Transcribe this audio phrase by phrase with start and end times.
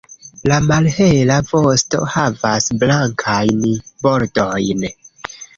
[0.51, 3.63] La malhela vosto havas blankajn
[4.07, 4.91] bordojn.